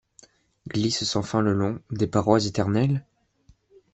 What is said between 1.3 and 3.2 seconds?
le long, des parois éternelles?